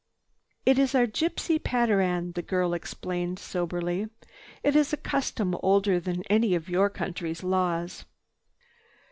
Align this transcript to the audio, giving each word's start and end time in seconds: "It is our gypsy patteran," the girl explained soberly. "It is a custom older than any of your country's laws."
"It 0.65 0.79
is 0.79 0.95
our 0.95 1.05
gypsy 1.05 1.61
patteran," 1.63 2.31
the 2.33 2.41
girl 2.41 2.73
explained 2.73 3.37
soberly. 3.37 4.09
"It 4.63 4.75
is 4.75 4.91
a 4.91 4.97
custom 4.97 5.55
older 5.61 5.99
than 5.99 6.23
any 6.23 6.55
of 6.55 6.67
your 6.67 6.89
country's 6.89 7.43
laws." 7.43 8.05